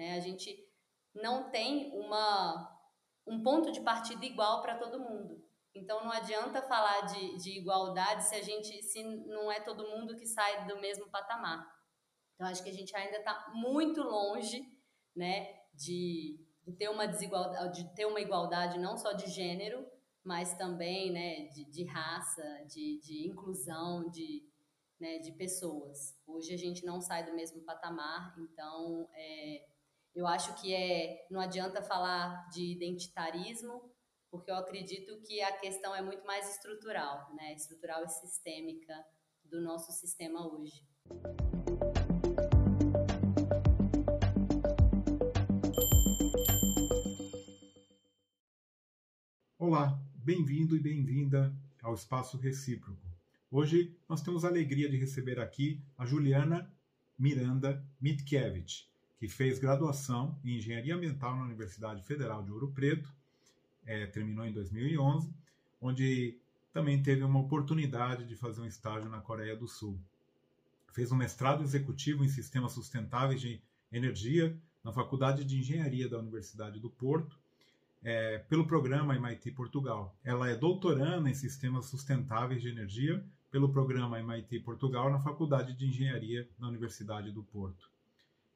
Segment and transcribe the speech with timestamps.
[0.00, 0.14] Né?
[0.14, 0.66] A gente
[1.14, 2.74] não tem uma,
[3.26, 5.46] um ponto de partida igual para todo mundo.
[5.74, 10.16] Então não adianta falar de, de igualdade se a gente se não é todo mundo
[10.16, 11.70] que sai do mesmo patamar.
[12.34, 14.66] Então acho que a gente ainda está muito longe,
[15.14, 19.86] né, de, de, ter uma desigualdade, de ter uma igualdade não só de gênero,
[20.24, 24.48] mas também, né, de, de raça, de, de inclusão, de,
[24.98, 26.18] né, de pessoas.
[26.26, 29.66] Hoje a gente não sai do mesmo patamar, então é,
[30.14, 33.90] eu acho que é não adianta falar de identitarismo
[34.30, 37.52] porque eu acredito que a questão é muito mais estrutural, né?
[37.54, 38.94] Estrutural e sistêmica
[39.44, 40.86] do nosso sistema hoje.
[49.58, 51.52] Olá, bem-vindo e bem-vinda
[51.82, 53.00] ao Espaço Recíproco.
[53.50, 56.72] Hoje nós temos a alegria de receber aqui a Juliana
[57.18, 58.89] Miranda Mitkiewicz,
[59.20, 63.14] que fez graduação em Engenharia Ambiental na Universidade Federal de Ouro Preto
[63.84, 65.30] é, terminou em 2011,
[65.78, 66.38] onde
[66.72, 70.00] também teve uma oportunidade de fazer um estágio na Coreia do Sul.
[70.94, 73.60] Fez um mestrado executivo em sistemas sustentáveis de
[73.92, 77.38] energia na Faculdade de Engenharia da Universidade do Porto,
[78.02, 80.16] é, pelo programa MIT Portugal.
[80.24, 85.86] Ela é doutoranda em sistemas sustentáveis de energia pelo programa MIT Portugal na Faculdade de
[85.86, 87.90] Engenharia da Universidade do Porto.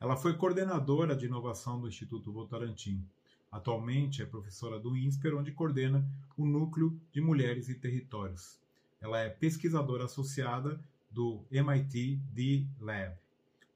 [0.00, 3.04] Ela foi coordenadora de inovação do Instituto Votorantim.
[3.50, 6.04] Atualmente é professora do INSPER, onde coordena
[6.36, 8.58] o Núcleo de Mulheres e Territórios.
[9.00, 13.14] Ela é pesquisadora associada do MIT D-Lab.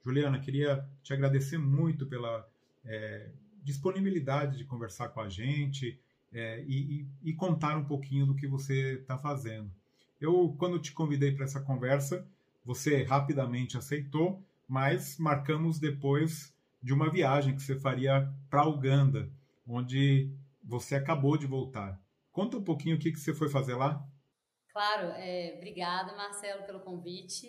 [0.04, 2.48] Juliana, queria te agradecer muito pela
[2.84, 3.30] é,
[3.62, 5.98] disponibilidade de conversar com a gente
[6.32, 9.70] é, e, e, e, contar um pouquinho do que você está fazendo.
[10.20, 12.26] Eu, quando te convidei para essa conversa,
[12.64, 19.32] você rapidamente aceitou, mas marcamos depois de uma viagem que você faria para Uganda
[19.66, 20.30] onde
[20.62, 22.00] você acabou de voltar.
[22.32, 24.02] Conta um pouquinho o que, que você foi fazer lá.
[24.70, 27.48] Claro, é, obrigada, Marcelo, pelo convite.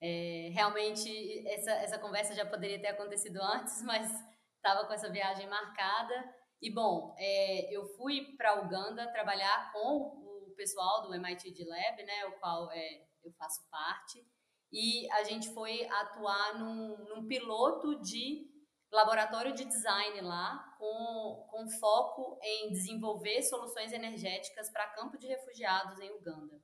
[0.00, 1.08] É, realmente,
[1.48, 4.10] essa, essa conversa já poderia ter acontecido antes, mas
[4.56, 6.34] estava com essa viagem marcada.
[6.60, 12.02] E, bom, é, eu fui para Uganda trabalhar com o pessoal do MIT de Lab,
[12.02, 14.24] né, o qual é, eu faço parte,
[14.72, 18.46] e a gente foi atuar num, num piloto de
[18.90, 25.98] laboratório de design lá, com, com foco em desenvolver soluções energéticas para campo de refugiados
[26.00, 26.60] em Uganda.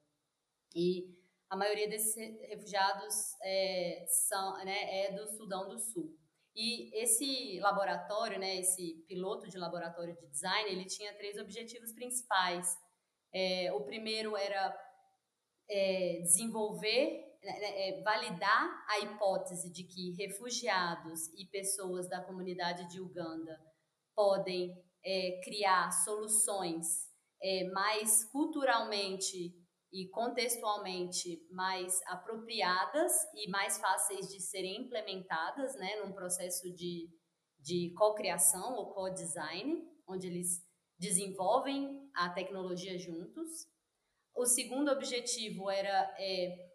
[0.74, 1.14] E
[1.50, 2.16] a maioria desses
[2.48, 6.16] refugiados é, são, né, é do Sudão do Sul.
[6.54, 12.76] E esse laboratório, né, esse piloto de laboratório de design, ele tinha três objetivos principais.
[13.32, 14.76] É, o primeiro era
[15.68, 17.33] é, desenvolver
[18.02, 23.58] validar a hipótese de que refugiados e pessoas da comunidade de Uganda
[24.14, 24.74] podem
[25.04, 26.86] é, criar soluções
[27.42, 29.54] é, mais culturalmente
[29.92, 37.08] e contextualmente mais apropriadas e mais fáceis de serem implementadas, né, num processo de,
[37.60, 40.64] de co-criação ou co-design, onde eles
[40.98, 43.68] desenvolvem a tecnologia juntos.
[44.34, 46.73] O segundo objetivo era é,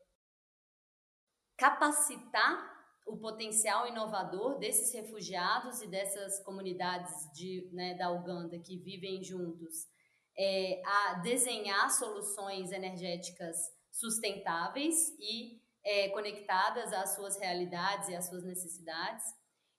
[1.60, 9.22] capacitar o potencial inovador desses refugiados e dessas comunidades de, né, da Uganda que vivem
[9.24, 9.88] juntos
[10.38, 13.58] é, a desenhar soluções energéticas
[13.92, 19.26] sustentáveis e é, conectadas às suas realidades e às suas necessidades.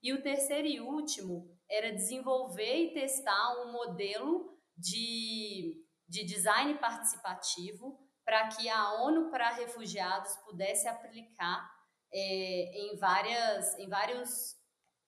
[0.03, 8.00] E o terceiro e último era desenvolver e testar um modelo de, de design participativo
[8.31, 11.69] para que a ONU para Refugiados pudesse aplicar
[12.15, 14.55] é, em, várias, em vários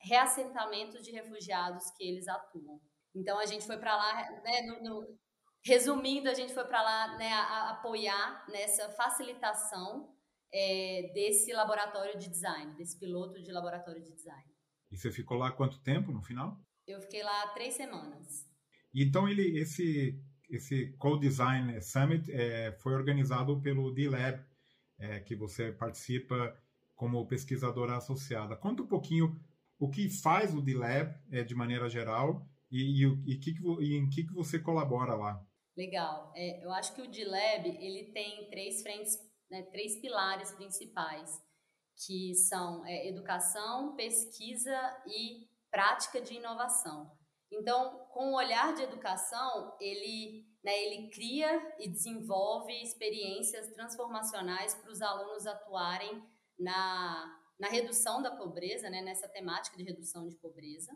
[0.00, 2.80] reassentamentos de refugiados que eles atuam.
[3.14, 5.18] Então a gente foi para lá, né, no, no,
[5.64, 10.12] resumindo, a gente foi para lá né, a, a apoiar nessa facilitação
[10.52, 14.52] é, desse laboratório de design, desse piloto de laboratório de design.
[14.90, 16.58] E você ficou lá quanto tempo no final?
[16.88, 18.50] Eu fiquei lá três semanas.
[18.92, 20.20] E então ele, esse
[20.52, 24.44] esse Co-Design Summit é, foi organizado pelo D-Lab,
[24.98, 26.56] é, que você participa
[26.94, 28.54] como pesquisadora associada.
[28.54, 29.40] Conta um pouquinho
[29.78, 34.08] o que faz o D-Lab é, de maneira geral e, e, e, que e, em
[34.08, 35.44] que, que você colabora lá.
[35.76, 36.32] Legal.
[36.36, 39.18] É, eu acho que o D-Lab ele tem três frentes,
[39.50, 41.42] né, três pilares principais,
[42.06, 47.10] que são é, educação, pesquisa e prática de inovação.
[47.50, 54.90] Então, com o olhar de educação, ele, né, ele cria e desenvolve experiências transformacionais para
[54.90, 56.22] os alunos atuarem
[56.58, 60.92] na, na redução da pobreza, né, nessa temática de redução de pobreza.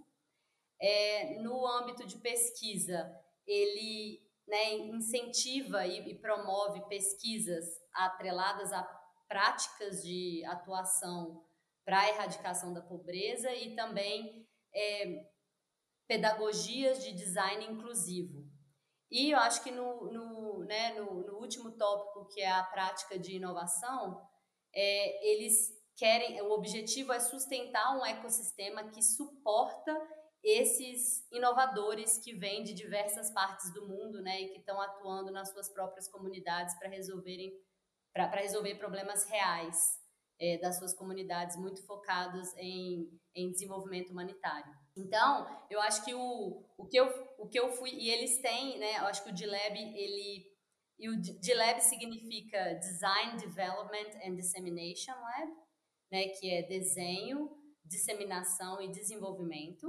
[0.78, 3.10] É, no âmbito de pesquisa,
[3.46, 7.64] ele né, incentiva e, e promove pesquisas
[7.94, 8.82] atreladas a
[9.26, 11.42] práticas de atuação
[11.84, 15.26] para a erradicação da pobreza e também é,
[16.06, 18.46] pedagogias de design inclusivo.
[19.10, 23.18] E eu acho que no, no, né, no, no último tópico, que é a prática
[23.18, 24.20] de inovação,
[24.74, 29.96] é, eles querem, o objetivo é sustentar um ecossistema que suporta
[30.42, 35.50] esses inovadores que vêm de diversas partes do mundo, né, e que estão atuando nas
[35.50, 37.52] suas próprias comunidades para resolverem
[38.12, 39.98] para resolver problemas reais
[40.38, 44.72] é, das suas comunidades, muito focados em, em desenvolvimento humanitário.
[44.96, 47.06] Então, eu acho que o, o, que eu,
[47.38, 47.90] o que eu fui.
[47.90, 48.98] E eles têm, né?
[48.98, 50.56] Eu acho que o DLab, ele.
[50.98, 55.52] E o DLab significa Design, Development and Dissemination Lab,
[56.10, 56.28] né?
[56.28, 57.50] Que é desenho,
[57.84, 59.86] disseminação e desenvolvimento.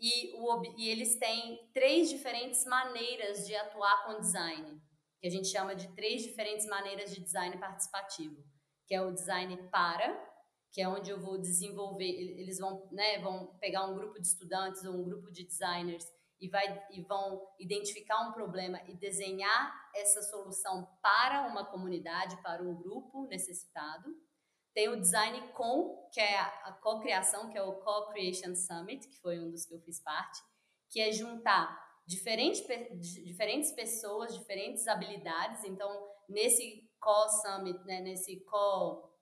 [0.00, 4.80] E, o, e eles têm três diferentes maneiras de atuar com design,
[5.20, 8.44] que a gente chama de três diferentes maneiras de design participativo,
[8.86, 10.14] que é o design para,
[10.72, 14.84] que é onde eu vou desenvolver, eles vão, né, vão pegar um grupo de estudantes
[14.84, 16.04] ou um grupo de designers
[16.40, 22.62] e, vai, e vão identificar um problema e desenhar essa solução para uma comunidade, para
[22.62, 24.10] um grupo necessitado.
[24.74, 29.38] Tem o Design Com, que é a co-criação, que é o Co-Creation Summit, que foi
[29.38, 30.40] um dos que eu fiz parte,
[30.90, 32.60] que é juntar diferentes,
[33.24, 35.62] diferentes pessoas, diferentes habilidades.
[35.64, 35.88] Então,
[36.28, 39.12] nesse Co-Summit, né, nesse Co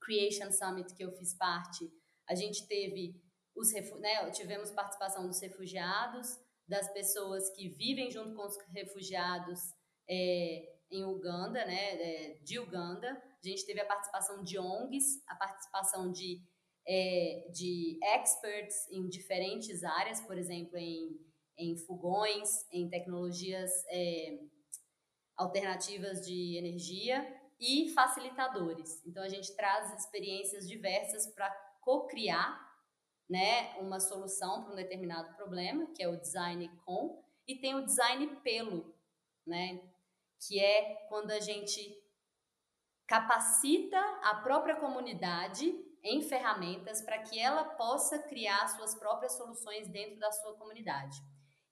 [0.00, 1.90] Creation Summit que eu fiz parte,
[2.26, 3.20] a gente teve
[3.54, 9.60] os né, tivemos participação dos refugiados, das pessoas que vivem junto com os refugiados
[10.08, 13.08] é, em Uganda, né, é, de Uganda.
[13.08, 16.42] A gente teve a participação de ONGs, a participação de,
[16.86, 21.18] é, de experts em diferentes áreas, por exemplo, em,
[21.56, 24.38] em fogões, em tecnologias é,
[25.36, 27.26] alternativas de energia
[27.60, 29.04] e facilitadores.
[29.06, 31.50] Então a gente traz experiências diversas para
[31.80, 32.64] co-criar,
[33.28, 37.84] né, uma solução para um determinado problema, que é o design com, e tem o
[37.84, 38.94] design pelo,
[39.46, 39.80] né,
[40.46, 42.02] que é quando a gente
[43.06, 50.18] capacita a própria comunidade em ferramentas para que ela possa criar suas próprias soluções dentro
[50.18, 51.20] da sua comunidade.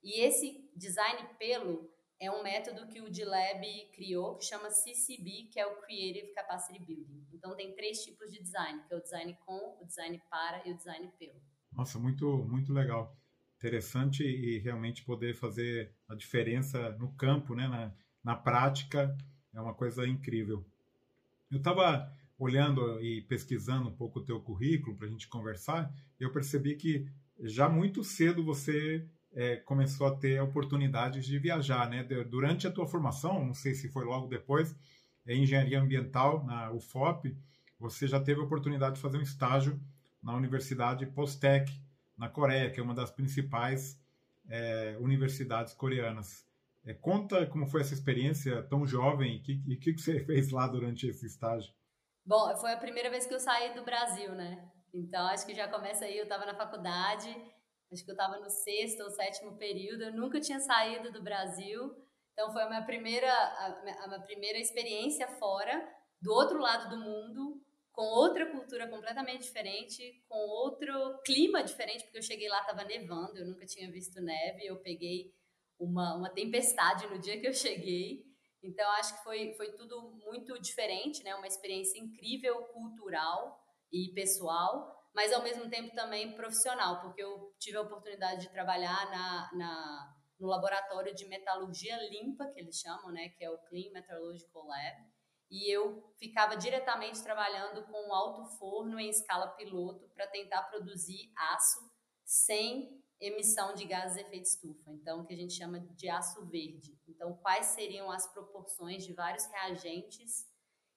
[0.03, 1.89] E esse design pelo
[2.19, 6.79] é um método que o DLab criou que chama CCB, que é o Creative Capacity
[6.79, 7.27] Building.
[7.33, 10.71] Então tem três tipos de design, que é o design com, o design para e
[10.71, 11.41] o design pelo.
[11.71, 13.15] Nossa, muito muito legal.
[13.57, 19.15] Interessante e realmente poder fazer a diferença no campo, né, na, na prática,
[19.53, 20.65] é uma coisa incrível.
[21.51, 26.31] Eu estava olhando e pesquisando um pouco o teu currículo para a gente conversar, eu
[26.31, 27.07] percebi que
[27.39, 32.03] já muito cedo você é, começou a ter oportunidades de viajar, né?
[32.03, 34.73] Durante a tua formação, não sei se foi logo depois,
[35.27, 37.37] em engenharia ambiental na UFOP,
[37.77, 39.79] você já teve a oportunidade de fazer um estágio
[40.23, 41.69] na Universidade Postec
[42.17, 43.99] na Coreia, que é uma das principais
[44.47, 46.45] é, universidades coreanas.
[46.85, 51.07] É, conta como foi essa experiência tão jovem e o que você fez lá durante
[51.07, 51.73] esse estágio.
[52.25, 54.65] Bom, foi a primeira vez que eu saí do Brasil, né?
[54.93, 57.35] Então acho que já começa aí, eu estava na faculdade
[57.91, 61.95] Acho que eu estava no sexto ou sétimo período, eu nunca tinha saído do Brasil.
[62.33, 65.87] Então foi a minha primeira, a minha primeira experiência fora,
[66.21, 67.61] do outro lado do mundo,
[67.91, 73.37] com outra cultura completamente diferente, com outro clima diferente, porque eu cheguei lá, estava nevando,
[73.37, 75.33] eu nunca tinha visto neve, eu peguei
[75.79, 78.25] uma, uma tempestade no dia que eu cheguei.
[78.61, 81.35] Então, acho que foi, foi tudo muito diferente, né?
[81.35, 87.77] Uma experiência incrível, cultural e pessoal mas ao mesmo tempo também profissional, porque eu tive
[87.77, 93.29] a oportunidade de trabalhar na, na, no laboratório de metalurgia limpa, que eles chamam, né,
[93.29, 94.97] que é o Clean Metallurgical Lab,
[95.49, 101.79] e eu ficava diretamente trabalhando com alto forno em escala piloto para tentar produzir aço
[102.25, 106.99] sem emissão de gases de efeito estufa, então que a gente chama de aço verde.
[107.07, 110.45] Então, quais seriam as proporções de vários reagentes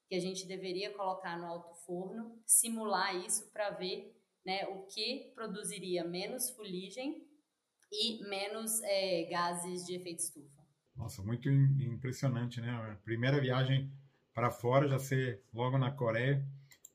[0.08, 5.30] que a gente deveria colocar no alto forno, simular isso para ver né, o que
[5.34, 7.22] produziria menos fuligem
[7.92, 10.58] e menos é, gases de efeito estufa.
[10.96, 12.70] Nossa, muito impressionante, né?
[12.70, 13.92] A primeira viagem
[14.34, 16.44] para fora, já ser logo na Coreia,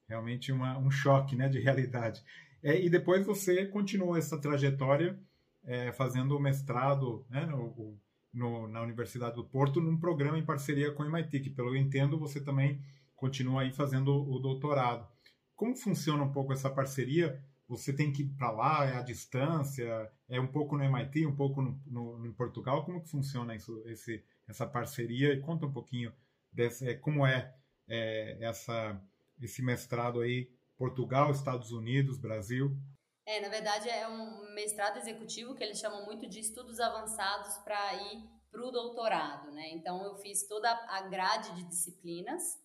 [0.07, 2.23] realmente uma, um choque né, de realidade.
[2.61, 5.19] É, e depois você continuou essa trajetória
[5.63, 7.97] é, fazendo o mestrado né, no,
[8.33, 11.77] no, na Universidade do Porto, num programa em parceria com o MIT, que pelo que
[11.77, 12.81] eu entendo você também
[13.23, 15.07] continua aí fazendo o doutorado.
[15.55, 17.41] Como funciona um pouco essa parceria?
[17.65, 21.35] você tem que ir para lá, é a distância, é um pouco no MIT, um
[21.35, 22.83] pouco no, no, no Portugal.
[22.83, 25.33] Como que funciona isso, esse, essa parceria?
[25.33, 26.13] E conta um pouquinho
[26.51, 27.55] dessa, é, como é,
[27.87, 29.01] é essa,
[29.41, 32.77] esse mestrado aí, Portugal, Estados Unidos, Brasil.
[33.25, 37.93] É, na verdade é um mestrado executivo que eles chamam muito de estudos avançados para
[37.95, 39.71] ir para o doutorado, né?
[39.71, 42.61] Então eu fiz toda a grade de disciplinas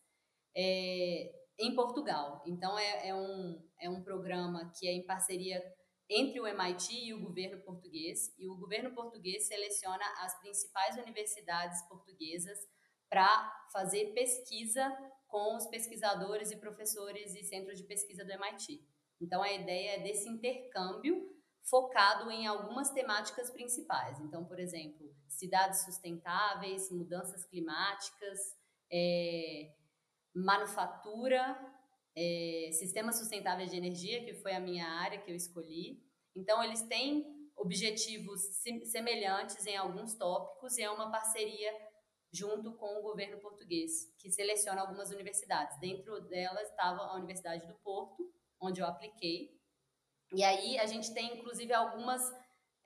[0.61, 2.43] é, em Portugal.
[2.45, 5.62] Então é, é, um, é um programa que é em parceria
[6.11, 11.83] entre o MIT e o governo português, e o governo português seleciona as principais universidades
[11.83, 12.59] portuguesas
[13.09, 14.91] para fazer pesquisa
[15.29, 18.83] com os pesquisadores e professores e centros de pesquisa do MIT.
[19.21, 21.29] Então, a ideia é desse intercâmbio
[21.69, 24.19] focado em algumas temáticas principais.
[24.21, 28.38] Então, por exemplo, cidades sustentáveis, mudanças climáticas,
[28.91, 29.75] é,
[30.45, 31.59] manufatura,
[32.16, 36.02] é, sistemas sustentáveis de energia, que foi a minha área que eu escolhi.
[36.35, 37.25] Então, eles têm
[37.57, 38.40] objetivos
[38.85, 41.73] semelhantes em alguns tópicos e é uma parceria
[42.33, 45.78] junto com o governo português, que seleciona algumas universidades.
[45.80, 48.30] Dentro delas estava a Universidade do Porto,
[48.61, 49.59] onde eu apliquei.
[50.33, 52.23] E aí a gente tem, inclusive, algumas,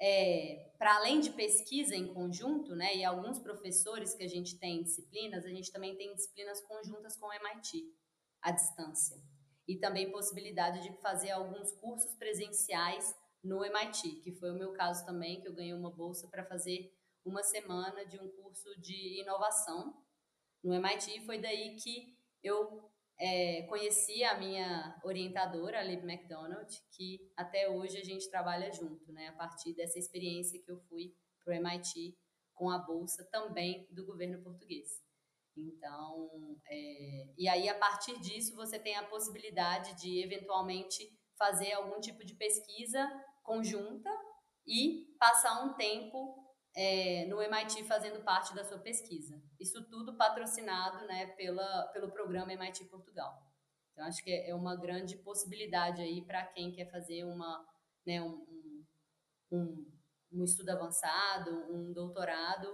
[0.04, 4.82] é, para além de pesquisa em conjunto, né, e alguns professores que a gente tem
[4.82, 7.88] disciplinas, a gente também tem disciplinas conjuntas com o MIT,
[8.42, 9.16] à distância.
[9.68, 15.06] E também possibilidade de fazer alguns cursos presenciais no MIT, que foi o meu caso
[15.06, 16.92] também, que eu ganhei uma bolsa para fazer
[17.24, 19.96] uma semana de um curso de inovação
[20.64, 21.24] no MIT.
[21.24, 27.98] Foi daí que eu é, conheci a minha orientadora, a Liv McDonald, que até hoje
[27.98, 29.28] a gente trabalha junto, né?
[29.28, 31.14] A partir dessa experiência que eu fui
[31.44, 32.16] para o MIT
[32.54, 34.88] com a bolsa também do governo português.
[35.56, 36.30] Então,
[36.66, 42.24] é, e aí a partir disso você tem a possibilidade de eventualmente fazer algum tipo
[42.24, 43.06] de pesquisa
[43.42, 44.10] conjunta
[44.66, 46.42] e passar um tempo
[46.74, 49.42] é, no MIT fazendo parte da sua pesquisa.
[49.62, 53.40] Isso tudo patrocinado né, pela, pelo programa MIT Portugal.
[53.92, 57.64] Então, acho que é uma grande possibilidade aí para quem quer fazer uma,
[58.04, 58.84] né, um,
[59.52, 59.92] um,
[60.32, 62.68] um, estudo avançado, um doutorado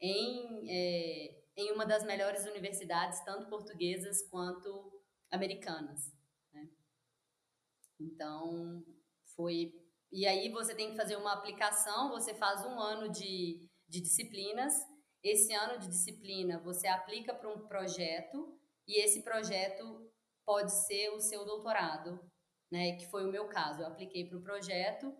[0.00, 6.14] em, é, em uma das melhores universidades, tanto portuguesas quanto americanas.
[6.52, 6.68] Né?
[7.98, 8.84] Então,
[9.34, 9.72] foi
[10.10, 14.74] e aí você tem que fazer uma aplicação, você faz um ano de, de disciplinas.
[15.22, 18.56] Esse ano de disciplina você aplica para um projeto
[18.86, 20.10] e esse projeto
[20.44, 22.20] pode ser o seu doutorado,
[22.70, 22.96] né?
[22.96, 23.82] Que foi o meu caso.
[23.82, 25.14] Eu apliquei para o projeto,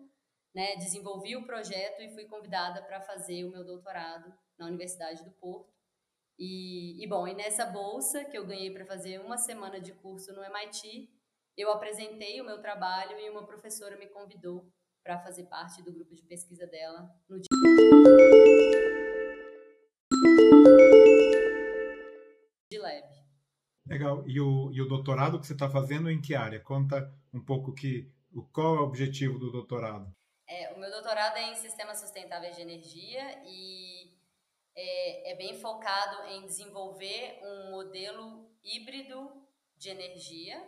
[0.55, 0.75] né?
[0.77, 5.71] Desenvolvi o projeto e fui convidada para fazer o meu doutorado na Universidade do Porto.
[6.37, 10.33] E, e bom, e nessa bolsa que eu ganhei para fazer uma semana de curso
[10.33, 11.09] no MIT,
[11.57, 14.71] eu apresentei o meu trabalho e uma professora me convidou
[15.03, 18.48] para fazer parte do grupo de pesquisa dela no Lab.
[23.89, 24.23] Legal.
[24.27, 26.59] E o, e o doutorado que você está fazendo em que área?
[26.59, 28.13] Conta um pouco que,
[28.53, 30.15] qual é o objetivo do doutorado.
[30.47, 34.15] É, o meu doutorado é em sistemas sustentáveis de energia e
[34.75, 39.31] é, é bem focado em desenvolver um modelo híbrido
[39.75, 40.61] de energia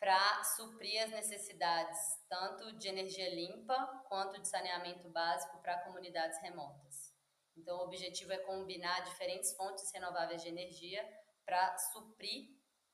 [0.00, 1.98] para suprir as necessidades
[2.28, 3.76] tanto de energia limpa
[4.08, 7.12] quanto de saneamento básico para comunidades remotas.
[7.56, 11.04] Então, o objetivo é combinar diferentes fontes renováveis de energia
[11.48, 12.50] para suprir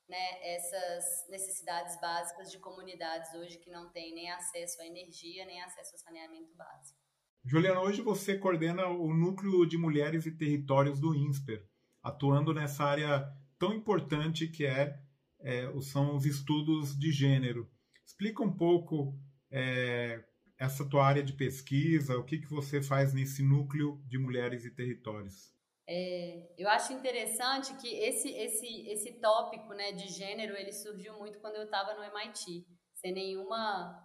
[0.08, 5.61] né, essas necessidades básicas de comunidades hoje que não têm nem acesso à energia, nem
[5.61, 6.96] acesso ao saneamento básico.
[7.44, 11.66] Juliana, hoje você coordena o Núcleo de Mulheres e Territórios do INSPER,
[12.00, 15.02] atuando nessa área tão importante que é
[15.40, 17.68] é, são os estudos de gênero.
[18.06, 19.18] Explica um pouco
[19.50, 20.25] é,
[20.56, 24.70] essa tua área de pesquisa, o que, que você faz nesse núcleo de mulheres e
[24.70, 25.53] territórios.
[25.86, 31.38] É, eu acho interessante que esse, esse, esse tópico né, de gênero ele surgiu muito
[31.40, 34.02] quando eu estava no MIT, sem nenhuma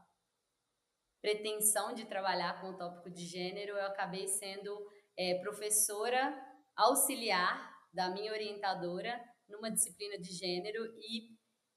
[1.21, 4.77] pretensão de trabalhar com o tópico de gênero, eu acabei sendo
[5.17, 6.37] é, professora
[6.75, 11.35] auxiliar da minha orientadora numa disciplina de gênero e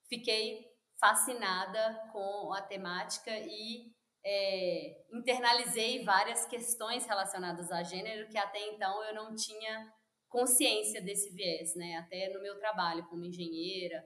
[0.09, 0.65] fiquei
[1.01, 3.93] fascinada com a temática e
[4.25, 9.93] é, internalizei várias questões relacionadas a gênero que até então eu não tinha
[10.29, 11.97] consciência desse viés, né?
[11.97, 14.03] Até no meu trabalho como engenheira.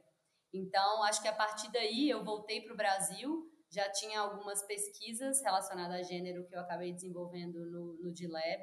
[0.52, 5.42] Então, acho que a partir daí eu voltei para o Brasil, já tinha algumas pesquisas
[5.42, 8.62] relacionadas a gênero que eu acabei desenvolvendo no, no D-Lab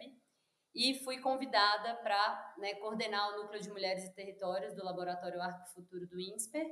[0.75, 5.67] e fui convidada para né, coordenar o Núcleo de Mulheres e Territórios do Laboratório Arco
[5.74, 6.65] Futuro do INSPER.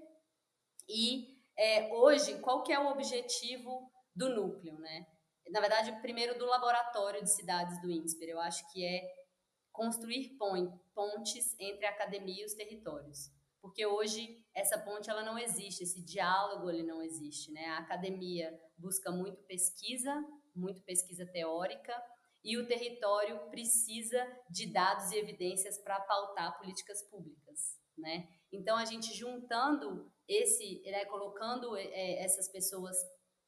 [0.89, 5.05] E é, hoje, qual que é o objetivo do núcleo, né?
[5.49, 9.01] Na verdade, primeiro do laboratório de cidades do INSPER, eu acho que é
[9.71, 10.37] construir
[10.93, 13.31] pontes entre a academia e os territórios.
[13.61, 17.65] Porque hoje essa ponte ela não existe, esse diálogo ele não existe, né?
[17.67, 20.13] A academia busca muito pesquisa,
[20.55, 21.93] muito pesquisa teórica,
[22.43, 28.27] e o território precisa de dados e evidências para pautar políticas públicas, né?
[28.51, 32.97] Então a gente juntando esse, né, colocando é, essas pessoas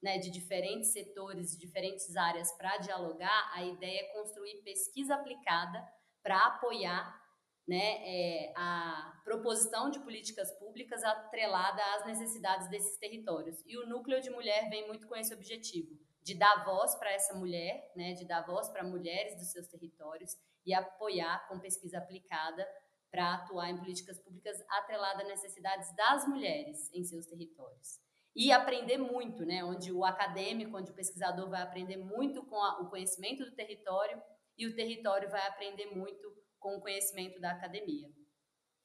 [0.04, 5.82] né, de diferentes setores, diferentes áreas para dialogar, a ideia é construir pesquisa aplicada
[6.22, 7.24] para apoiar
[7.66, 13.64] né, é, a proposição de políticas públicas atrelada às necessidades desses territórios.
[13.66, 17.34] E o núcleo de mulher vem muito com esse objetivo de dar voz para essa
[17.34, 22.68] mulher, né, de dar voz para mulheres dos seus territórios e apoiar com pesquisa aplicada
[23.10, 28.02] para atuar em políticas públicas atreladas às necessidades das mulheres em seus territórios.
[28.36, 32.82] E aprender muito, né, onde o acadêmico, onde o pesquisador vai aprender muito com a,
[32.82, 34.20] o conhecimento do território
[34.58, 38.10] e o território vai aprender muito com o conhecimento da academia.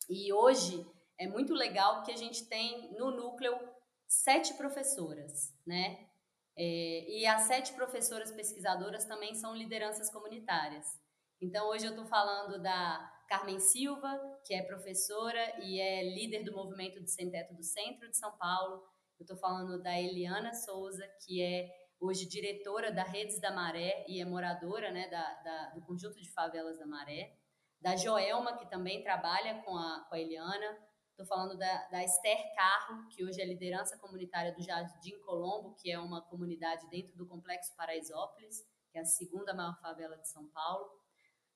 [0.09, 0.85] E hoje
[1.19, 3.59] é muito legal que a gente tem no núcleo
[4.07, 6.09] sete professoras, né?
[6.57, 10.87] É, e as sete professoras pesquisadoras também são lideranças comunitárias.
[11.40, 16.52] Então, hoje eu estou falando da Carmen Silva, que é professora e é líder do
[16.52, 18.83] movimento do Sem Teto do Centro de São Paulo.
[19.18, 24.20] Eu estou falando da Eliana Souza, que é hoje diretora da Redes da Maré e
[24.20, 27.37] é moradora né, da, da, do conjunto de favelas da Maré.
[27.80, 30.78] Da Joelma, que também trabalha com a, com a Eliana.
[31.10, 35.90] Estou falando da, da Esther Carro, que hoje é liderança comunitária do Jardim Colombo, que
[35.90, 38.56] é uma comunidade dentro do Complexo Paraisópolis,
[38.92, 40.88] que é a segunda maior favela de São Paulo.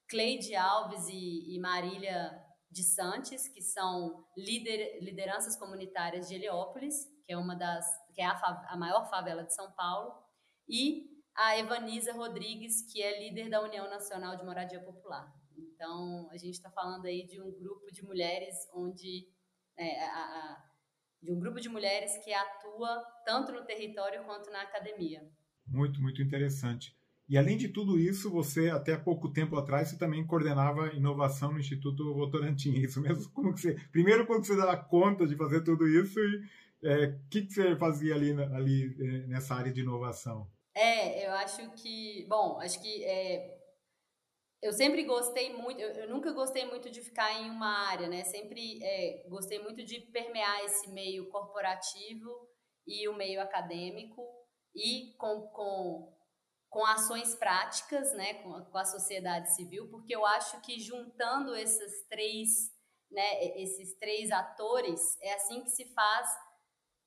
[0.09, 7.33] Cleide Alves e, e Marília de Santos, que são lider, lideranças comunitárias de Heliópolis, que
[7.33, 10.13] é uma das que é a, a maior favela de São Paulo,
[10.69, 15.33] e a Evanisa Rodrigues, que é líder da União Nacional de Moradia Popular.
[15.57, 19.29] Então, a gente está falando aí de um grupo de mulheres onde
[19.77, 20.65] é, a, a,
[21.23, 25.27] de um grupo de mulheres que atua tanto no território quanto na academia.
[25.67, 26.95] Muito, muito interessante.
[27.29, 31.59] E além de tudo isso, você até pouco tempo atrás você também coordenava inovação no
[31.59, 32.73] Instituto Votorantim.
[32.75, 33.31] Isso mesmo?
[33.33, 33.75] Como que você?
[33.91, 36.43] Primeiro, quando você dá conta de fazer tudo isso e
[36.83, 40.51] o é, que, que você fazia ali, ali é, nessa área de inovação?
[40.75, 43.59] É, eu acho que, bom, acho que é,
[44.63, 48.25] eu sempre gostei muito, eu, eu, nunca gostei muito de ficar em uma área, né?
[48.25, 52.31] Sempre é, gostei muito de permear esse meio corporativo
[52.87, 54.23] e o meio acadêmico
[54.75, 56.17] e com, com,
[56.71, 58.35] com ações práticas, né?
[58.43, 62.49] Com a, com a sociedade civil, porque eu acho que juntando esses três,
[63.11, 63.45] né?
[63.57, 66.29] Esses três atores é assim que se faz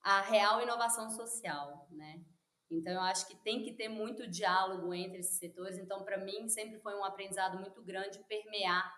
[0.06, 2.24] a real inovação social, né?
[2.70, 5.80] Então, eu acho que tem que ter muito diálogo entre esses setores.
[5.80, 8.94] Então, para mim, sempre foi um aprendizado muito grande permear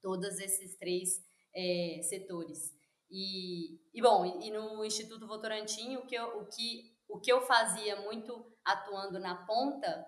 [0.00, 1.22] todos esses três
[1.54, 2.74] é, setores.
[3.10, 7.42] E, e, bom, e no Instituto Votorantim, o que, eu, o, que, o que eu
[7.42, 10.06] fazia muito atuando na ponta,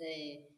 [0.00, 0.48] é,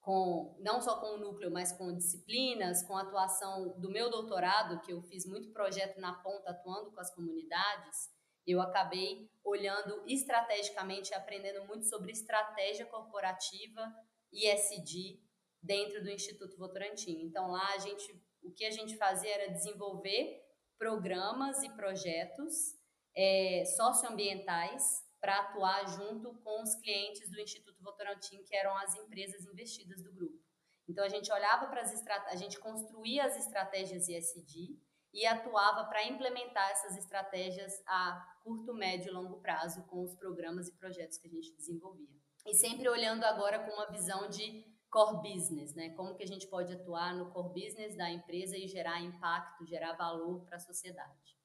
[0.00, 4.92] com, não só com o núcleo, mas com disciplinas, com atuação do meu doutorado, que
[4.94, 8.08] eu fiz muito projeto na ponta, atuando com as comunidades,
[8.50, 13.92] eu acabei olhando estrategicamente, aprendendo muito sobre estratégia corporativa
[14.32, 15.20] e SD
[15.62, 17.22] dentro do Instituto Votorantim.
[17.22, 20.40] Então lá a gente, o que a gente fazia era desenvolver
[20.78, 22.78] programas e projetos
[23.14, 24.82] é, socioambientais
[25.20, 30.12] para atuar junto com os clientes do Instituto Votorantim, que eram as empresas investidas do
[30.12, 30.40] grupo.
[30.88, 34.80] Então a gente olhava para as a gente construía as estratégias ESG
[35.12, 40.68] e atuava para implementar essas estratégias a curto, médio e longo prazo com os programas
[40.68, 42.08] e projetos que a gente desenvolvia.
[42.46, 45.90] E sempre olhando agora com uma visão de core business, né?
[45.90, 49.92] Como que a gente pode atuar no core business da empresa e gerar impacto, gerar
[49.94, 51.38] valor para a sociedade.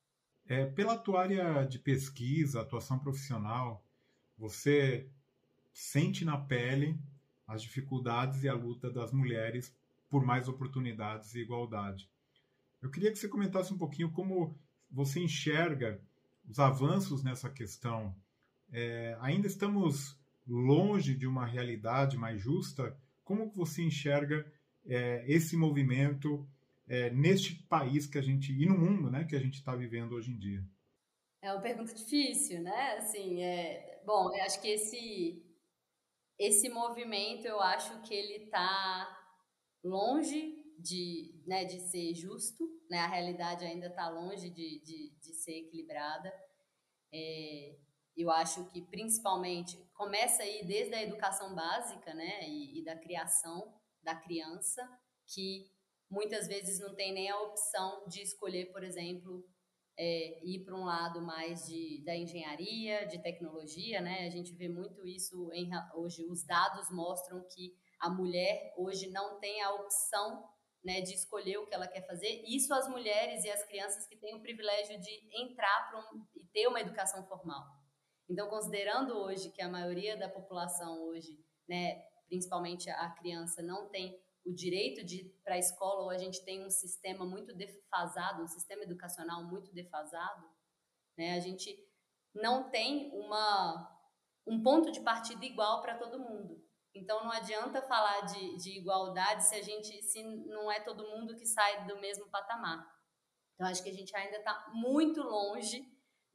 [0.47, 3.84] É, pela tua área de pesquisa, atuação profissional,
[4.38, 5.10] você
[5.73, 6.99] sente na pele
[7.47, 9.75] as dificuldades e a luta das mulheres
[10.10, 12.10] por mais oportunidades e igualdade.
[12.86, 14.56] Eu queria que você comentasse um pouquinho como
[14.91, 16.00] você enxerga
[16.48, 18.15] os avanços nessa questão.
[18.71, 20.15] É, ainda estamos
[20.48, 22.95] longe de uma realidade mais justa.
[23.24, 24.45] Como que você enxerga
[24.86, 26.48] é, esse movimento
[26.88, 30.13] é, neste país que a gente e no mundo, né, que a gente está vivendo
[30.13, 30.63] hoje em dia?
[31.41, 32.98] É uma pergunta difícil, né?
[33.00, 35.43] Assim, é, bom, eu acho que esse
[36.38, 39.10] esse movimento, eu acho que ele está
[39.84, 42.99] longe de, né, de ser justo, né?
[42.99, 46.33] A realidade ainda está longe de, de, de, ser equilibrada.
[47.13, 47.77] É,
[48.15, 53.73] eu acho que principalmente começa aí desde a educação básica, né, e, e da criação
[54.01, 54.88] da criança,
[55.27, 55.71] que
[56.09, 59.43] muitas vezes não tem nem a opção de escolher, por exemplo,
[59.97, 64.25] é, ir para um lado mais de, da engenharia, de tecnologia, né?
[64.25, 66.25] A gente vê muito isso em, hoje.
[66.25, 70.43] Os dados mostram que a mulher hoje não tem a opção
[70.86, 72.43] né, de escolher o que ela quer fazer.
[72.48, 76.67] Isso as mulheres e as crianças que têm o privilégio de entrar um, e ter
[76.67, 77.65] uma educação formal.
[78.30, 84.15] Então, considerando hoje que a maioria da população hoje, né, principalmente a criança, não tem
[84.45, 88.43] o direito de ir para a escola ou a gente tem um sistema muito defasado,
[88.43, 90.48] um sistema educacional muito defasado,
[91.17, 91.36] né?
[91.36, 91.76] A gente
[92.34, 93.91] não tem uma
[94.48, 96.63] um ponto de partida igual para todo mundo.
[96.95, 101.36] Então não adianta falar de, de igualdade se a gente se não é todo mundo
[101.36, 102.89] que sai do mesmo patamar.
[103.53, 105.86] Então acho que a gente ainda está muito longe,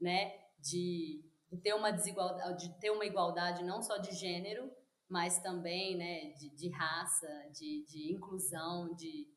[0.00, 4.70] né, de, de ter uma desigualdade, de ter uma igualdade não só de gênero,
[5.08, 9.28] mas também né, de, de raça, de, de inclusão de,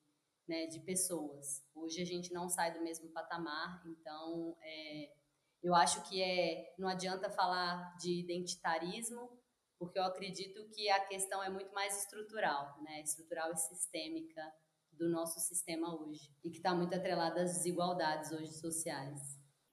[0.48, 1.66] né, de pessoas.
[1.74, 5.10] Hoje a gente não sai do mesmo patamar, então é,
[5.64, 9.42] eu acho que é, não adianta falar de identitarismo,
[9.84, 14.42] porque eu acredito que a questão é muito mais estrutural, né, estrutural e sistêmica
[14.94, 19.20] do nosso sistema hoje, e que está muito atrelada às desigualdades hoje sociais.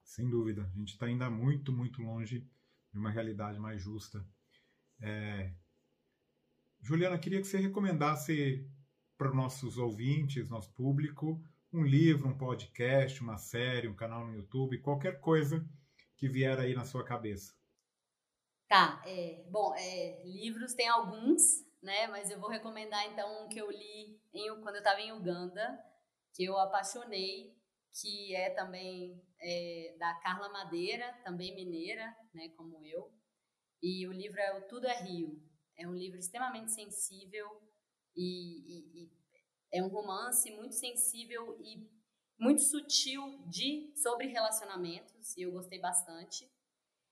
[0.03, 2.41] Sem dúvida, a gente está ainda muito, muito longe
[2.93, 4.27] de uma realidade mais justa.
[5.01, 5.55] É,
[6.83, 8.69] Juliana, queria que você recomendasse
[9.17, 11.41] para os nossos ouvintes, nosso público,
[11.73, 15.65] um livro, um podcast, uma série, um canal no YouTube, qualquer coisa
[16.17, 17.60] que vier aí na sua cabeça.
[18.71, 21.43] Tá, é, bom, é, livros tem alguns,
[21.83, 22.07] né?
[22.07, 25.77] Mas eu vou recomendar então um que eu li em, quando eu estava em Uganda,
[26.33, 27.53] que eu apaixonei,
[28.01, 32.51] que é também é, da Carla Madeira, também mineira, né?
[32.51, 33.13] Como eu.
[33.83, 35.43] E o livro é O Tudo é Rio.
[35.77, 37.49] É um livro extremamente sensível
[38.15, 39.11] e, e, e
[39.73, 41.91] é um romance muito sensível e
[42.39, 46.49] muito sutil de sobre relacionamentos e eu gostei bastante.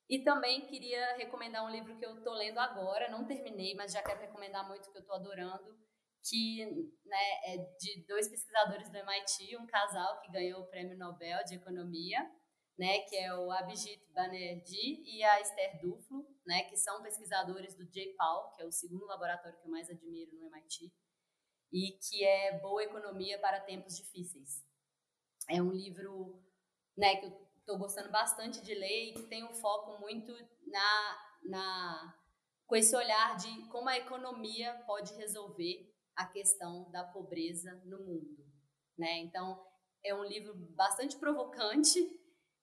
[0.08, 4.02] E também queria recomendar um livro que eu estou lendo agora, não terminei, mas já
[4.02, 5.76] quero recomendar muito que eu estou adorando,
[6.24, 6.64] que
[7.04, 11.56] né, é de dois pesquisadores do MIT, um casal que ganhou o Prêmio Nobel de
[11.56, 12.20] Economia,
[12.78, 17.84] né, que é o Abhijit Banerjee e a Esther Duflo, né, que são pesquisadores do
[17.84, 20.90] J-PAL, que é o segundo laboratório que eu mais admiro no MIT,
[21.70, 24.64] e que é Boa Economia para Tempos Difíceis.
[25.50, 26.42] É um livro
[26.96, 30.32] né, que eu estou gostando bastante de ler e que tem um foco muito
[30.66, 32.18] na, na
[32.66, 38.42] com esse olhar de como a economia pode resolver a questão da pobreza no mundo.
[38.96, 39.18] Né?
[39.18, 39.62] Então,
[40.02, 42.00] é um livro bastante provocante,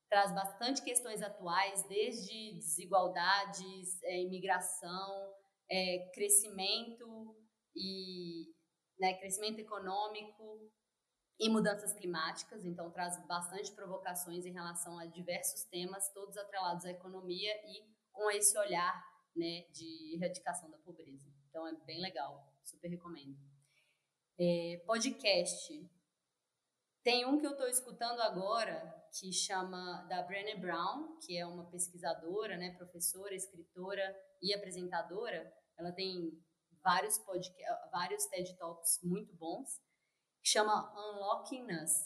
[0.10, 5.34] traz bastante questões atuais, desde desigualdades, é, imigração,
[5.70, 7.36] é, crescimento
[7.76, 8.52] e
[9.00, 10.72] né, crescimento econômico
[11.40, 12.64] e mudanças climáticas.
[12.66, 18.30] Então traz bastante provocações em relação a diversos temas, todos atrelados à economia e com
[18.32, 19.04] esse olhar
[19.36, 21.30] né, de erradicação da pobreza.
[21.50, 23.38] Então é bem legal, super recomendo.
[24.40, 25.90] É, podcast.
[27.04, 31.70] Tem um que eu estou escutando agora, que chama da Brené Brown, que é uma
[31.70, 34.04] pesquisadora, né, professora, escritora
[34.42, 35.54] e apresentadora.
[35.78, 36.32] Ela tem
[36.84, 39.80] vários podcast, vários TED Talks muito bons,
[40.46, 42.06] que chama Unlocking Us.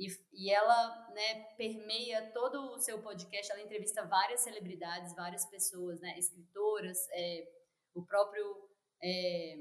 [0.00, 6.00] E, e ela né, permeia todo o seu podcast, ela entrevista várias celebridades, várias pessoas,
[6.00, 7.48] né, escritoras, é,
[7.94, 8.68] o próprio
[9.02, 9.56] é,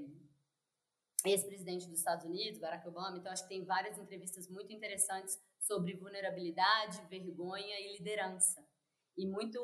[1.25, 3.17] ex-presidente dos Estados Unidos, Barack Obama.
[3.17, 8.67] Então, acho que tem várias entrevistas muito interessantes sobre vulnerabilidade, vergonha e liderança.
[9.15, 9.60] E muito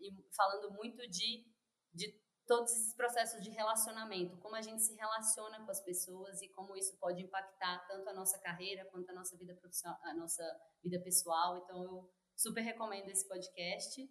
[0.00, 1.46] e falando muito de,
[1.94, 6.48] de todos esses processos de relacionamento, como a gente se relaciona com as pessoas e
[6.48, 10.44] como isso pode impactar tanto a nossa carreira quanto a nossa vida profissional, a nossa
[10.82, 11.58] vida pessoal.
[11.58, 14.08] Então eu super recomendo esse podcast.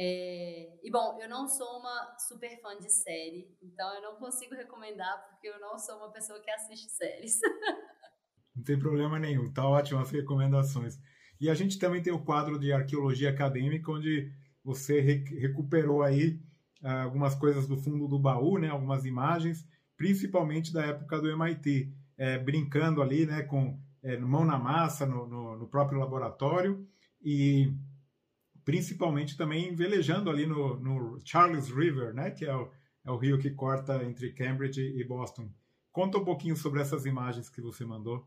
[0.00, 4.54] É, e bom, eu não sou uma super fã de série, então eu não consigo
[4.54, 7.38] recomendar porque eu não sou uma pessoa que assiste séries.
[8.54, 10.98] Não tem problema nenhum, tá ótimo as recomendações.
[11.40, 14.32] E a gente também tem o quadro de arqueologia acadêmica, onde
[14.64, 16.40] você recuperou aí
[16.82, 22.38] algumas coisas do fundo do baú, né, algumas imagens, principalmente da época do MIT, é,
[22.38, 26.86] brincando ali né, com é, mão na massa no, no, no, próprio laboratório
[27.20, 27.72] e
[28.64, 32.70] principalmente também velejando ali no, no Charles River, né, que é o,
[33.04, 35.50] é o rio que corta entre Cambridge e Boston.
[35.90, 38.24] Conta um pouquinho sobre essas imagens que você mandou.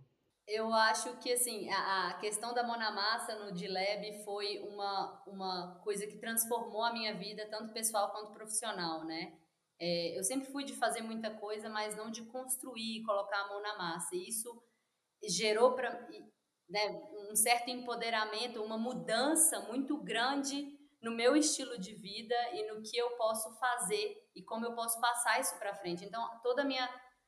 [0.48, 5.80] Eu acho que assim a, questão da mão na massa no D-Lab foi uma, uma
[5.84, 9.38] coisa que transformou a minha vida, tanto pessoal quanto profissional, né?
[9.80, 13.62] É, eu sempre fui de fazer muita coisa, mas não de construir, colocar a mão
[13.62, 14.16] na massa.
[14.16, 14.62] E isso
[15.28, 16.08] gerou para
[16.70, 22.82] né, um certo empoderamento, uma mudança muito grande no meu estilo de vida e no
[22.84, 26.06] que eu posso fazer e como eu posso passar isso para frente.
[26.06, 26.88] Então, toda a minha,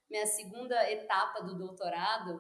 [0.10, 2.40] minha segunda etapa do doutorado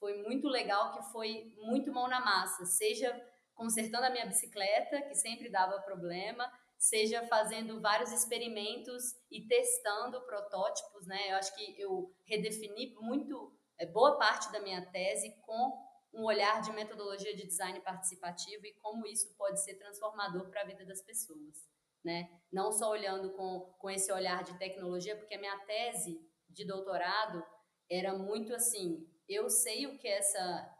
[0.00, 3.14] foi muito legal, que foi muito mão na massa, seja
[3.54, 11.06] consertando a minha bicicleta, que sempre dava problema, seja fazendo vários experimentos e testando protótipos,
[11.06, 11.30] né?
[11.30, 15.78] Eu acho que eu redefini muito, é, boa parte da minha tese com
[16.14, 20.64] um olhar de metodologia de design participativo e como isso pode ser transformador para a
[20.64, 21.68] vida das pessoas,
[22.02, 22.30] né?
[22.50, 27.44] Não só olhando com, com esse olhar de tecnologia, porque a minha tese de doutorado
[27.90, 30.76] era muito assim, eu sei o que essa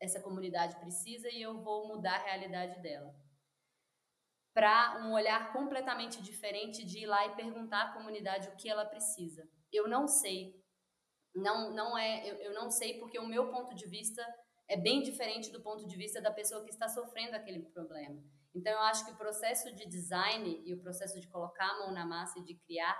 [0.00, 3.14] essa comunidade precisa e eu vou mudar a realidade dela
[4.52, 8.84] para um olhar completamente diferente de ir lá e perguntar à comunidade o que ela
[8.84, 9.48] precisa.
[9.72, 10.62] Eu não sei.
[11.34, 14.24] Não, não é, eu, eu não sei porque o meu ponto de vista
[14.68, 18.22] é bem diferente do ponto de vista da pessoa que está sofrendo aquele problema.
[18.54, 21.92] Então eu acho que o processo de design e o processo de colocar a mão
[21.92, 22.96] na massa e de criar,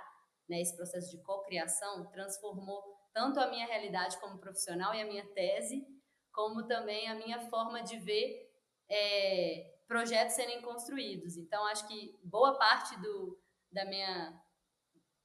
[0.49, 5.25] né, esse processo de cocriação transformou tanto a minha realidade como profissional e a minha
[5.33, 5.87] tese,
[6.33, 8.51] como também a minha forma de ver
[8.89, 11.37] é, projetos serem construídos.
[11.37, 14.37] Então, acho que boa parte do, da minha,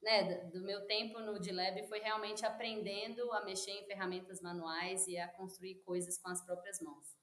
[0.00, 5.18] né, do meu tempo no D-Lab foi realmente aprendendo a mexer em ferramentas manuais e
[5.18, 7.18] a construir coisas com as próprias mãos.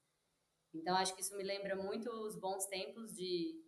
[0.74, 3.58] Então, acho que isso me lembra muito os bons tempos de,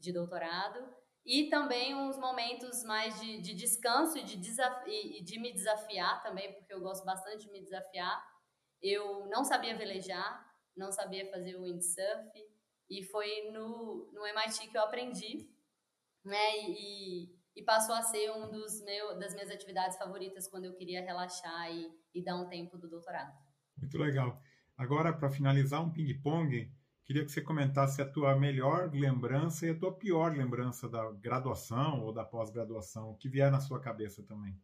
[0.00, 0.96] de doutorado
[1.28, 4.40] e também uns momentos mais de, de descanso e de,
[4.86, 8.26] e de me desafiar também, porque eu gosto bastante de me desafiar.
[8.80, 10.42] Eu não sabia velejar,
[10.74, 12.30] não sabia fazer windsurf,
[12.88, 15.46] e foi no, no MIT que eu aprendi,
[16.24, 16.60] né?
[16.66, 21.04] E, e passou a ser um dos meu, das minhas atividades favoritas quando eu queria
[21.04, 23.36] relaxar e, e dar um tempo do doutorado.
[23.76, 24.40] Muito legal.
[24.78, 26.72] Agora, para finalizar um ping-pong,
[27.08, 32.04] queria que você comentasse a tua melhor lembrança e a tua pior lembrança da graduação
[32.04, 34.54] ou da pós-graduação, o que vier na sua cabeça também.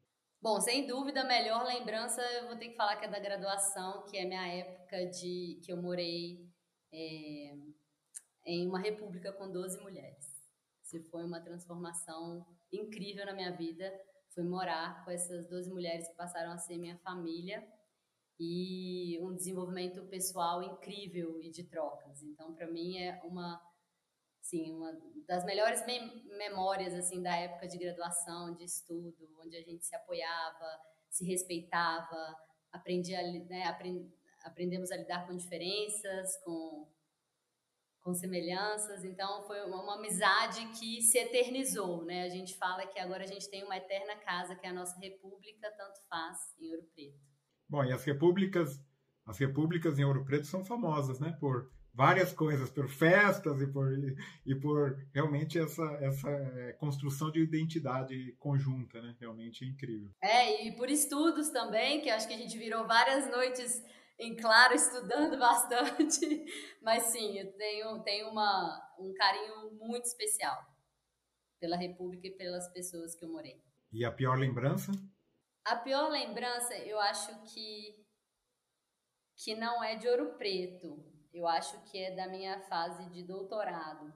[0.43, 4.05] Bom, sem dúvida, a melhor lembrança eu vou ter que falar que é da graduação,
[4.05, 6.47] que é minha época de que eu morei
[6.93, 7.57] é,
[8.45, 10.27] em uma república com 12 mulheres.
[10.83, 13.91] Isso foi uma transformação incrível na minha vida.
[14.35, 17.67] Foi morar com essas 12 mulheres que passaram a ser minha família
[18.39, 22.23] e um desenvolvimento pessoal incrível e de trocas.
[22.23, 23.61] Então, para mim é uma
[24.41, 24.93] sim, uma
[25.27, 29.97] das melhores mem memórias assim da época de graduação, de estudo, onde a gente se
[29.97, 32.37] apoiava, se respeitava,
[32.71, 36.93] aprendia, né, aprend, aprendemos a lidar com diferenças, com
[38.03, 39.03] com semelhanças.
[39.03, 42.25] Então, foi uma, uma, amizade que se eternizou, né?
[42.25, 45.01] A gente fala que agora a gente tem uma eterna casa, que é a nossa
[45.01, 47.34] república, tanto faz, em Ouro Preto.
[47.69, 48.81] Bom, e as repúblicas,
[49.27, 51.37] as repúblicas em Ouro Preto são famosas, né?
[51.41, 53.89] Por várias coisas, por festas e por,
[54.45, 59.17] e por realmente essa, essa é, construção de identidade conjunta, né?
[59.21, 60.11] Realmente incrível.
[60.21, 63.83] É, e por estudos também, que acho que a gente virou várias noites
[64.19, 66.45] em claro, estudando bastante,
[66.83, 70.57] mas sim, eu tenho, tenho uma, um carinho muito especial
[71.61, 73.63] pela República e pelas pessoas que eu morei.
[73.93, 74.93] E a pior lembrança?
[75.65, 78.05] A pior lembrança, eu acho que,
[79.37, 84.13] que não é de Ouro Preto, eu acho que é da minha fase de doutorado.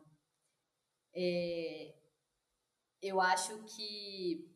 [1.15, 1.95] É,
[3.03, 4.55] eu acho que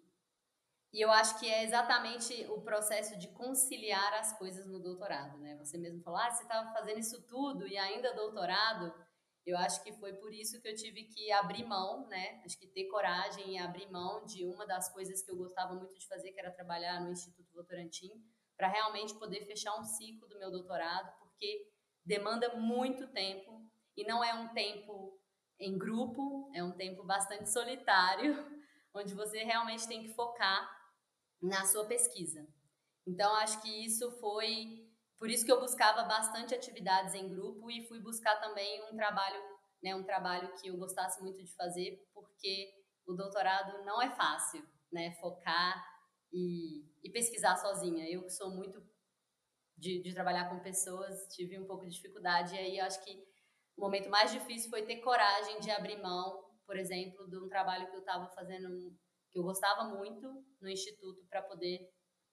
[0.92, 5.57] e eu acho que é exatamente o processo de conciliar as coisas no doutorado, né?
[5.57, 8.94] Você mesmo falou, ah, você estava fazendo isso tudo e ainda doutorado.
[9.44, 12.40] Eu acho que foi por isso que eu tive que abrir mão, né?
[12.44, 15.98] Acho que ter coragem e abrir mão de uma das coisas que eu gostava muito
[15.98, 18.11] de fazer, que era trabalhar no Instituto Votorantim,
[18.57, 21.72] para realmente poder fechar um ciclo do meu doutorado, porque
[22.05, 25.20] demanda muito tempo e não é um tempo
[25.59, 28.35] em grupo, é um tempo bastante solitário,
[28.94, 30.70] onde você realmente tem que focar
[31.40, 32.46] na sua pesquisa.
[33.07, 34.82] Então, acho que isso foi
[35.22, 39.40] por isso que eu buscava bastante atividades em grupo e fui buscar também um trabalho,
[39.80, 42.74] né, um trabalho que eu gostasse muito de fazer, porque
[43.06, 45.80] o doutorado não é fácil, né, focar
[46.32, 48.04] e, e pesquisar sozinha.
[48.11, 48.85] Eu que sou muito
[49.78, 53.24] de, de, trabalhar com pessoas, tive um pouco de dificuldade e aí acho que
[53.76, 57.88] o momento mais difícil foi ter coragem de abrir mão, por exemplo, de um trabalho
[57.88, 58.92] que eu estava fazendo
[59.30, 61.78] que eu gostava muito no instituto para poder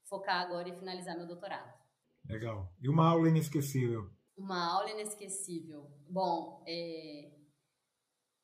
[0.06, 1.88] focar agora e finalizar meu doutorado.
[2.26, 2.74] Legal.
[2.82, 4.10] E uma aula inesquecível?
[4.38, 5.92] Uma aula inesquecível.
[6.10, 7.32] Bom, é...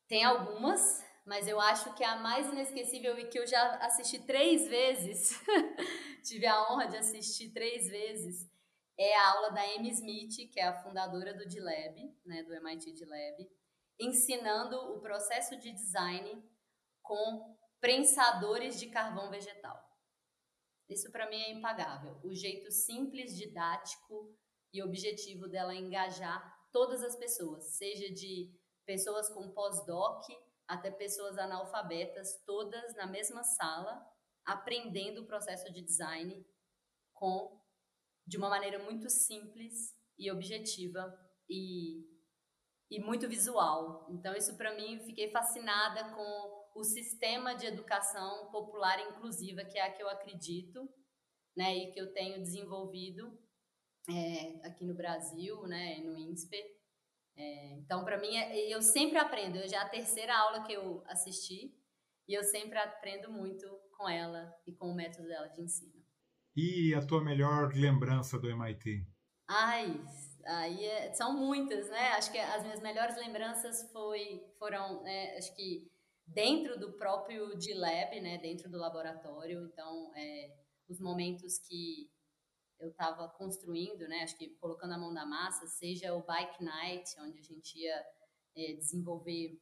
[0.08, 4.68] tem algumas, mas eu acho que a mais inesquecível e que eu já assisti três
[4.68, 5.40] vezes,
[6.24, 8.50] tive a honra de assistir três vezes,
[8.98, 12.94] é a aula da Amy Smith, que é a fundadora do D-Lab, né, do MIT
[12.94, 13.50] D-Lab,
[14.00, 16.44] ensinando o processo de design
[17.02, 19.85] com prensadores de carvão vegetal.
[20.90, 22.20] Isso para mim é impagável.
[22.24, 24.36] O jeito simples, didático
[24.72, 28.52] e objetivo dela engajar todas as pessoas, seja de
[28.86, 30.24] pessoas com pós-doc
[30.68, 34.06] até pessoas analfabetas, todas na mesma sala,
[34.46, 36.46] aprendendo o processo de design
[37.14, 37.62] com
[38.28, 41.16] de uma maneira muito simples e objetiva
[41.50, 42.04] e,
[42.90, 44.08] e muito visual.
[44.10, 49.88] Então isso para mim fiquei fascinada com o sistema de educação popular inclusiva que é
[49.88, 50.88] a que eu acredito,
[51.56, 53.40] né, e que eu tenho desenvolvido
[54.10, 56.64] é, aqui no Brasil, né, no INSPER.
[57.38, 59.58] É, então, para mim, é, eu sempre aprendo.
[59.58, 61.74] Eu já é a terceira aula que eu assisti
[62.28, 63.66] e eu sempre aprendo muito
[63.98, 66.04] com ela e com o método dela de ensino.
[66.56, 69.08] E a tua melhor lembrança do MIT?
[69.48, 69.94] Ai,
[70.46, 72.10] aí é, são muitas, né?
[72.14, 75.90] Acho que as minhas melhores lembranças foi, foram, né, acho que
[76.26, 79.66] dentro do próprio D-Lab, né, dentro do laboratório.
[79.66, 80.56] Então, é,
[80.88, 82.10] os momentos que
[82.80, 87.10] eu estava construindo, né, acho que colocando a mão na massa, seja o Bike Night,
[87.20, 88.06] onde a gente ia
[88.58, 89.60] é, desenvolver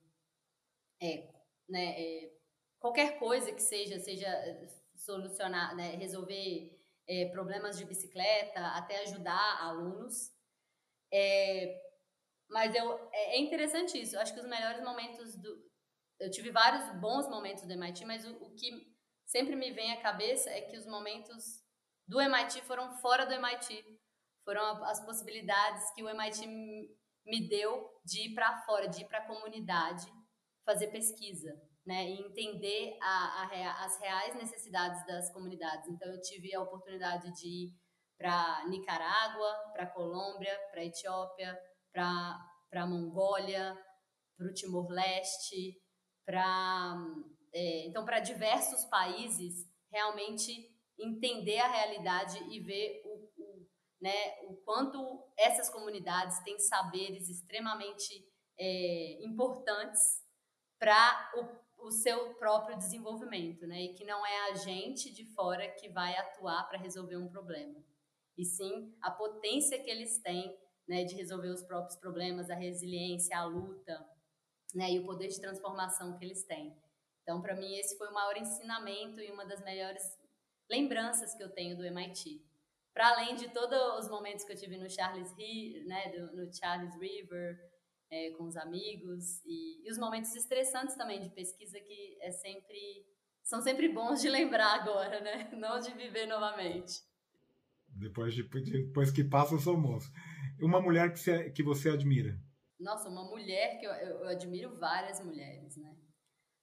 [1.02, 1.34] é,
[1.68, 2.34] né, é,
[2.80, 9.62] qualquer coisa que seja, seja é, solucionar, né, resolver é, problemas de bicicleta, até ajudar
[9.62, 10.32] alunos.
[12.50, 14.18] Mas eu, é interessante isso.
[14.18, 15.73] Acho que os melhores momentos do.
[16.20, 18.94] Eu tive vários bons momentos do MIT, mas o, o que
[19.26, 21.44] sempre me vem à cabeça é que os momentos
[22.08, 23.84] do MIT foram fora do MIT.
[24.46, 26.46] Foram as possibilidades que o MIT
[27.26, 30.06] me deu de ir para fora, de ir para a comunidade,
[30.66, 31.54] fazer pesquisa,
[31.86, 35.90] né, e entender a, a, as reais necessidades das comunidades.
[35.90, 37.74] Então, eu tive a oportunidade de ir
[38.18, 41.58] para Nicarágua, para Colômbia, para Etiópia,
[41.92, 42.38] para
[42.74, 43.76] a Mongólia,
[44.38, 45.82] para o Timor-Leste,
[46.26, 46.96] para
[47.54, 53.68] é, então para diversos países realmente entender a realidade e ver o, o,
[54.02, 60.24] né, o quanto essas comunidades têm saberes extremamente é, importantes
[60.80, 61.32] para
[61.80, 63.82] o, o seu próprio desenvolvimento, né?
[63.84, 67.84] E que não é a gente de fora que vai atuar para resolver um problema,
[68.38, 70.58] e sim a potência que eles têm,
[70.88, 74.06] né, de resolver os próprios problemas, a resiliência, a luta,
[74.74, 76.76] né, e o poder de transformação que eles têm.
[77.22, 80.02] Então, para mim, esse foi o maior ensinamento e uma das melhores
[80.70, 82.42] lembranças que eu tenho do MIT.
[82.94, 85.34] Para além de todos os momentos que eu tive no Charles,
[85.86, 87.58] né, no Charles River,
[88.12, 93.08] é, com os amigos, e, e, os momentos estressantes também de pesquisa que é sempre
[93.42, 95.50] são sempre bons de lembrar agora, né?
[95.58, 97.02] Não de viver novamente.
[97.90, 100.12] Depois, de, depois que passa, sou moço.
[100.62, 102.40] Uma mulher que que você admira?
[102.84, 105.96] Nossa, uma mulher que eu, eu, eu admiro várias mulheres, né?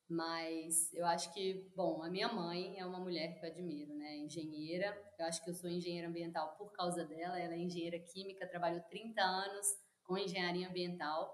[0.07, 4.19] Mas eu acho que, bom, a minha mãe é uma mulher que eu admiro, né?
[4.19, 4.95] Engenheira.
[5.19, 7.41] Eu acho que eu sou engenheira ambiental por causa dela.
[7.41, 9.67] Ela é engenheira química, trabalhou 30 anos
[10.03, 11.33] com engenharia ambiental.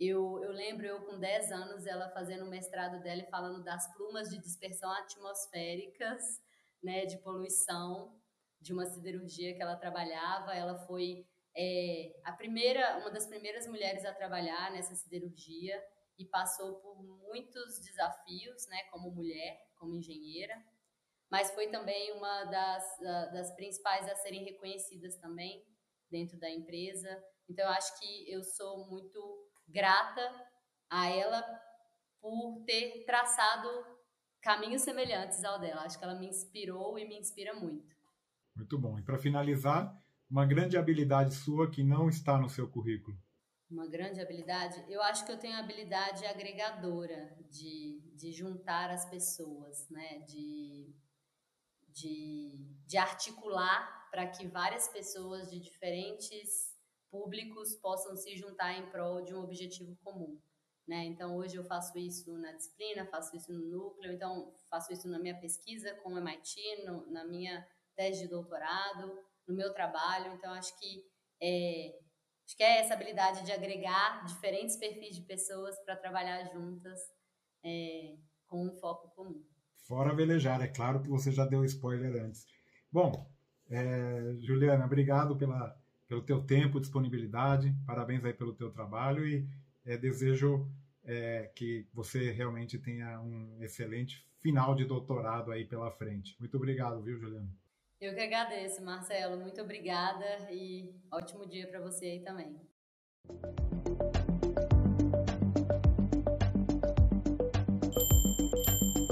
[0.00, 3.92] Eu, eu lembro eu com 10 anos ela fazendo o mestrado dela e falando das
[3.94, 6.22] plumas de dispersão atmosféricas,
[6.82, 8.18] né, de poluição,
[8.60, 10.54] de uma siderurgia que ela trabalhava.
[10.54, 15.82] Ela foi é, a primeira, uma das primeiras mulheres a trabalhar nessa siderurgia
[16.18, 20.54] e passou por muitos desafios, né, como mulher, como engenheira,
[21.30, 22.98] mas foi também uma das,
[23.32, 25.66] das principais a serem reconhecidas também
[26.10, 27.08] dentro da empresa.
[27.48, 30.30] Então, eu acho que eu sou muito grata
[30.90, 31.42] a ela
[32.20, 33.68] por ter traçado
[34.42, 35.82] caminhos semelhantes ao dela.
[35.82, 37.96] Acho que ela me inspirou e me inspira muito.
[38.54, 38.98] Muito bom.
[38.98, 40.01] E para finalizar,
[40.32, 43.16] uma grande habilidade sua que não está no seu currículo
[43.72, 49.08] uma grande habilidade, eu acho que eu tenho a habilidade agregadora de, de juntar as
[49.08, 50.18] pessoas, né?
[50.28, 50.94] De,
[51.88, 56.76] de, de articular para que várias pessoas de diferentes
[57.10, 60.38] públicos possam se juntar em prol de um objetivo comum.
[60.86, 61.04] Né?
[61.04, 65.18] Então, hoje eu faço isso na disciplina, faço isso no núcleo, então faço isso na
[65.18, 70.32] minha pesquisa com o MIT, no, na minha tese de doutorado, no meu trabalho.
[70.34, 71.04] Então, acho que
[71.40, 71.92] é,
[72.46, 77.00] acho que é essa habilidade de agregar diferentes perfis de pessoas para trabalhar juntas
[77.64, 78.16] é,
[78.46, 79.42] com um foco comum.
[79.86, 82.46] Fora velejar, é claro que você já deu spoiler antes.
[82.90, 83.28] Bom,
[83.68, 85.76] é, Juliana, obrigado pela,
[86.06, 89.48] pelo teu tempo, disponibilidade, parabéns aí pelo teu trabalho e
[89.84, 90.70] é, desejo
[91.04, 96.36] é, que você realmente tenha um excelente final de doutorado aí pela frente.
[96.38, 97.50] Muito obrigado, viu, Juliana?
[98.02, 99.40] Eu que agradeço, Marcelo.
[99.40, 102.60] Muito obrigada e ótimo dia para você aí também.